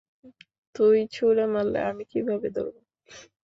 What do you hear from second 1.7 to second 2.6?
আমি কিভাবে